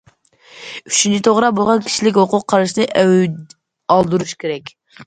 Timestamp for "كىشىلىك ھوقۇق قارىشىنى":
1.91-2.89